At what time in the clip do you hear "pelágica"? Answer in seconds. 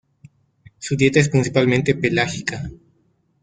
1.93-2.67